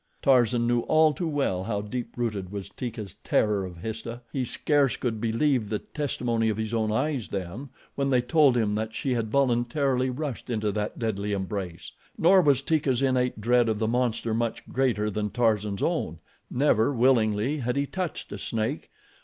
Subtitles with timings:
[0.23, 4.23] Tarzan knew all too well how deep rooted was Teeka's terror of Histah.
[4.33, 8.73] He scarce could believe the testimony of his own eyes then, when they told him
[8.73, 11.91] that she had voluntarily rushed into that deadly embrace.
[12.17, 16.17] Nor was Teeka's innate dread of the monster much greater than Tarzan's own.
[16.49, 18.89] Never, willingly, had he touched a snake.